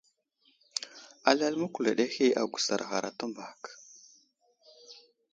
[1.29, 3.61] Alal məkuled ahe agusar ghar a təmbak.